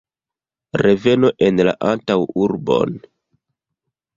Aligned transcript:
Reveno 0.81 1.29
en 1.49 1.63
la 1.69 1.75
antaŭurbon. 1.91 2.97